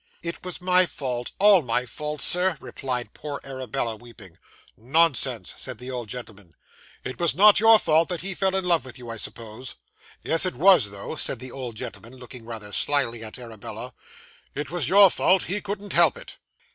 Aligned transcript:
'It 0.23 0.43
was 0.43 0.59
my 0.59 0.83
fault; 0.83 1.31
all 1.37 1.61
my 1.61 1.85
fault, 1.85 2.21
Sir,' 2.23 2.57
replied 2.59 3.13
poor 3.13 3.39
Arabella, 3.43 3.95
weeping. 3.95 4.39
'Nonsense,' 4.75 5.53
said 5.57 5.77
the 5.77 5.91
old 5.91 6.09
gentleman; 6.09 6.55
'it 7.03 7.19
was 7.19 7.35
not 7.35 7.59
your 7.59 7.77
fault 7.77 8.09
that 8.09 8.21
he 8.21 8.33
fell 8.33 8.55
in 8.55 8.65
love 8.65 8.83
with 8.83 8.97
you, 8.97 9.11
I 9.11 9.17
suppose? 9.17 9.75
Yes 10.23 10.43
it 10.43 10.55
was, 10.55 10.89
though,' 10.89 11.17
said 11.17 11.37
the 11.37 11.51
old 11.51 11.75
gentleman, 11.75 12.13
looking 12.15 12.45
rather 12.45 12.71
slily 12.71 13.23
at 13.23 13.37
Arabella. 13.37 13.93
'It 14.55 14.71
was 14.71 14.89
your 14.89 15.11
fault. 15.11 15.43
He 15.43 15.61
couldn't 15.61 15.93
help 15.93 16.17
it. 16.17 16.37